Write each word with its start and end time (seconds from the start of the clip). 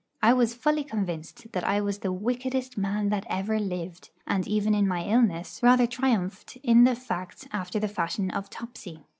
I 0.23 0.33
was 0.33 0.55
fully 0.55 0.83
convinced 0.83 1.51
that 1.51 1.63
I 1.63 1.79
was 1.79 1.99
the 1.99 2.11
wickedest 2.11 2.75
man 2.75 3.09
that 3.09 3.23
ever 3.29 3.59
lived, 3.59 4.09
and 4.25 4.47
even 4.47 4.73
in 4.73 4.87
my 4.87 5.03
illness 5.03 5.59
rather 5.61 5.85
triumphed 5.85 6.57
in 6.63 6.85
the 6.85 6.95
fact 6.95 7.47
after 7.53 7.77
the 7.79 7.87
fashion 7.87 8.31
of 8.31 8.49
Topsy. 8.49 9.03